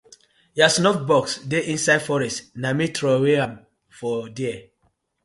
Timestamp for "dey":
1.49-1.63